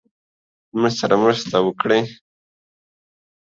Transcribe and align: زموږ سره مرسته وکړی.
زموږ 0.71 0.93
سره 0.99 1.15
مرسته 1.23 1.55
وکړی. 1.61 2.01